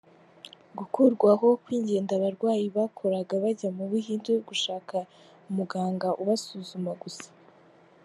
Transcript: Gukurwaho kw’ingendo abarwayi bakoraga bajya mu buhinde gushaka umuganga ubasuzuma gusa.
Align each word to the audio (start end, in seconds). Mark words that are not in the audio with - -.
Gukurwaho 0.77 1.47
kw’ingendo 1.63 2.11
abarwayi 2.17 2.65
bakoraga 2.75 3.33
bajya 3.43 3.69
mu 3.77 3.83
buhinde 3.91 4.31
gushaka 4.47 4.95
umuganga 5.49 6.07
ubasuzuma 6.21 6.91
gusa. 7.03 7.27